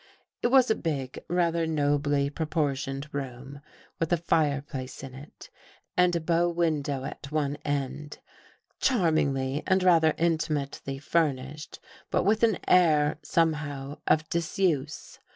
[0.41, 3.61] It was a big, rather nobly proportioned room,
[3.99, 5.51] with a fireplace in it
[5.95, 8.17] and a bow window at one end—
[8.81, 11.79] charmingly and rather intimately furnished,
[12.09, 15.19] but with an air, somehow, of disuse.